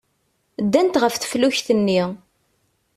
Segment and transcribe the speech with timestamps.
[0.65, 2.01] Ddant ɣef teflukt-nni.